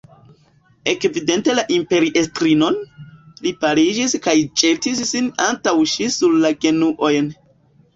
Ekvidinte 0.93 1.55
la 1.59 1.65
imperiestrinon, 1.75 2.81
li 3.45 3.55
paliĝis 3.63 4.19
kaj 4.27 4.37
ĵetis 4.65 5.07
sin 5.15 5.33
antaŭ 5.53 5.79
ŝi 5.97 6.13
sur 6.21 6.39
la 6.45 6.57
genuojn. 6.67 7.35